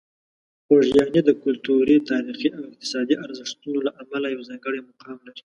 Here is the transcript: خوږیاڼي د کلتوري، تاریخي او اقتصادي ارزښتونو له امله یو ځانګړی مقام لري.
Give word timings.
خوږیاڼي 0.65 1.21
د 1.25 1.31
کلتوري، 1.43 1.97
تاریخي 2.11 2.49
او 2.57 2.61
اقتصادي 2.69 3.15
ارزښتونو 3.25 3.79
له 3.85 3.91
امله 4.01 4.27
یو 4.35 4.41
ځانګړی 4.49 4.79
مقام 4.89 5.17
لري. 5.25 5.39